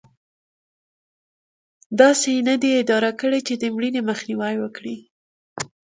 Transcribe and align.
داسې 1.99 2.27
یې 2.35 2.41
نه 2.49 2.55
دي 2.61 2.71
اداره 2.81 3.11
کړې 3.19 3.39
چې 3.47 3.53
د 3.61 3.63
مړینې 3.75 4.01
مخنیوی 4.09 4.55
وکړي. 4.59 4.97